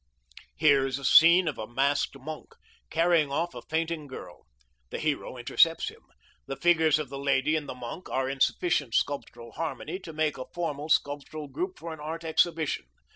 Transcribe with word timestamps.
Here 0.55 0.87
is 0.87 0.97
a 0.97 1.05
scene 1.05 1.47
of 1.47 1.59
a 1.59 1.67
masked 1.67 2.17
monk, 2.17 2.55
carrying 2.89 3.31
off 3.31 3.53
a 3.53 3.61
fainting 3.61 4.07
girl. 4.07 4.47
The 4.89 4.97
hero 4.97 5.37
intercepts 5.37 5.89
him. 5.89 6.01
The 6.47 6.55
figures 6.55 6.97
of 6.97 7.09
the 7.09 7.19
lady 7.19 7.55
and 7.55 7.69
the 7.69 7.75
monk 7.75 8.09
are 8.09 8.27
in 8.27 8.39
sufficient 8.39 8.95
sculptural 8.95 9.51
harmony 9.51 9.99
to 9.99 10.11
make 10.11 10.39
a 10.39 10.45
formal 10.55 10.89
sculptural 10.89 11.49
group 11.49 11.77
for 11.77 11.93
an 11.93 11.99
art 11.99 12.23
exhibition. 12.23 12.87